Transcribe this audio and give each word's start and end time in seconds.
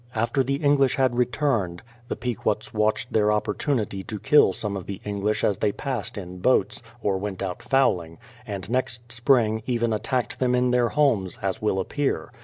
After 0.15 0.41
the 0.43 0.57
282 0.57 0.57
BRADFORD'S 0.79 0.93
HISTORY 0.93 1.03
English 1.03 1.11
had 1.11 1.17
returned, 1.69 1.81
the 2.07 2.15
Pequots 2.15 2.73
watched 2.73 3.13
their 3.13 3.27
oppor 3.27 3.53
tunity 3.55 4.07
to 4.07 4.19
kill 4.19 4.51
some 4.51 4.75
of 4.75 4.87
the 4.87 4.99
English 5.05 5.43
as 5.43 5.59
they 5.59 5.71
passed 5.71 6.17
in 6.17 6.39
boats, 6.39 6.81
or 7.03 7.19
went 7.19 7.43
out 7.43 7.61
fowling; 7.61 8.17
and 8.47 8.67
next 8.67 9.11
spring 9.11 9.61
even 9.67 9.93
attacked 9.93 10.39
them 10.39 10.55
in 10.55 10.71
their 10.71 10.89
homes, 10.89 11.37
as 11.43 11.61
will 11.61 11.79
appear. 11.79 12.31